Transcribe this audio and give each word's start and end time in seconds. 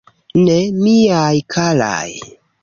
Ne, 0.45 0.55
miaj 0.77 1.43
karaj. 1.57 2.09